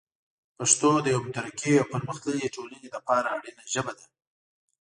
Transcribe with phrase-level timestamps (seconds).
[0.57, 4.05] پښتو د یوه مترقي او پرمختللي ټولنې لپاره اړینه ژبه ده.